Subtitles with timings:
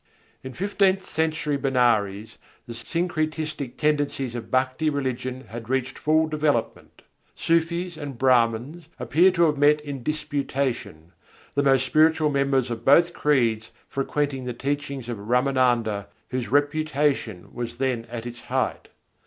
[0.41, 7.03] In fifteenth century Benares the syncretistic tendencies of Bhakti religion had reached full development.
[7.37, 11.11] Sûfîs and Brâhmans appear to have met in disputation:
[11.53, 17.77] the most spiritual members of both creeds frequenting the teachings of Râmânanda, whose reputation was
[17.77, 18.87] then at its height.